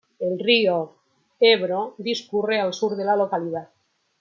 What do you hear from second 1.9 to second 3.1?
discurre al sur de